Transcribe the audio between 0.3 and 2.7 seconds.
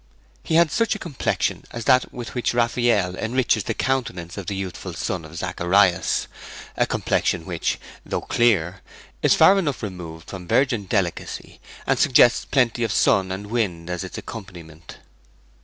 He had such a complexion as that with which